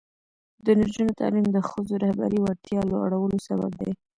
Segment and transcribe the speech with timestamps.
[0.65, 3.91] د نجونو تعلیم د ښځو رهبري وړتیا لوړولو سبب دی.